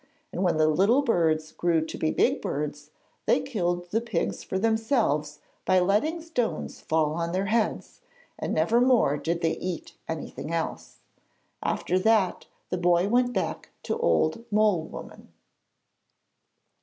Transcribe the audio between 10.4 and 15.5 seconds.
else. After that the boy went back to Old Mole woman.